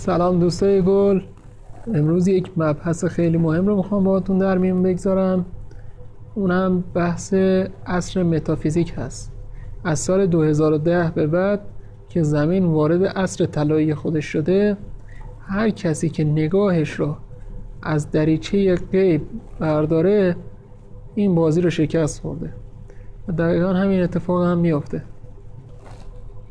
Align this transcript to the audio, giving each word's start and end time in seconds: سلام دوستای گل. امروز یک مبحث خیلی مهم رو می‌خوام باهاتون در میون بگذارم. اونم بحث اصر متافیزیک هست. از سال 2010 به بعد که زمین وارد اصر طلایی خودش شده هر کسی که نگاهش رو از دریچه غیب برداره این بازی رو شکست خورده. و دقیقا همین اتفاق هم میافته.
سلام 0.00 0.38
دوستای 0.38 0.82
گل. 0.82 1.20
امروز 1.94 2.28
یک 2.28 2.50
مبحث 2.56 3.04
خیلی 3.04 3.38
مهم 3.38 3.66
رو 3.66 3.76
می‌خوام 3.76 4.04
باهاتون 4.04 4.38
در 4.38 4.58
میون 4.58 4.82
بگذارم. 4.82 5.44
اونم 6.34 6.84
بحث 6.94 7.34
اصر 7.86 8.22
متافیزیک 8.22 8.94
هست. 8.96 9.32
از 9.84 9.98
سال 9.98 10.26
2010 10.26 11.12
به 11.14 11.26
بعد 11.26 11.60
که 12.08 12.22
زمین 12.22 12.64
وارد 12.64 13.02
اصر 13.02 13.46
طلایی 13.46 13.94
خودش 13.94 14.24
شده 14.24 14.76
هر 15.46 15.70
کسی 15.70 16.08
که 16.08 16.24
نگاهش 16.24 16.90
رو 16.90 17.16
از 17.82 18.10
دریچه 18.10 18.74
غیب 18.74 19.22
برداره 19.58 20.36
این 21.14 21.34
بازی 21.34 21.60
رو 21.60 21.70
شکست 21.70 22.20
خورده. 22.20 22.52
و 23.28 23.32
دقیقا 23.32 23.72
همین 23.72 24.02
اتفاق 24.02 24.44
هم 24.44 24.58
میافته. 24.58 25.02